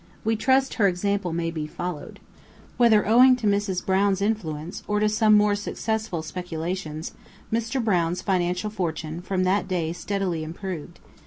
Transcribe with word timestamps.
We 0.23 0.35
trust 0.35 0.73
her 0.81 0.87
example 0.87 1.31
may 1.31 1.51
be 1.51 1.67
followed." 1.67 2.19
Whether 2.75 3.07
owing 3.07 3.35
to 3.35 3.45
Mrs. 3.45 3.85
Brown's 3.85 4.19
influence, 4.19 4.81
or 4.87 4.99
to 4.99 5.07
some 5.07 5.35
more 5.35 5.53
successful 5.53 6.23
speculations, 6.23 7.11
Mr. 7.53 7.83
Brown's 7.83 8.23
financial 8.23 8.71
fortune 8.71 9.21
from 9.21 9.43
that 9.43 9.67
day 9.67 9.93
steadily 9.93 10.43
improved. 10.43 10.99